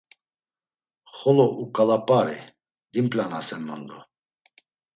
Xolo 1.17 1.45
uǩalap̌ari, 1.61 2.39
dimp̌lanasen 2.91 3.61
mondo. 3.67 3.99